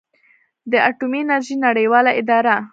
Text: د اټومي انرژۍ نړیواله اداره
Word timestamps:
د 0.71 0.73
اټومي 0.89 1.19
انرژۍ 1.23 1.55
نړیواله 1.65 2.11
اداره 2.21 2.55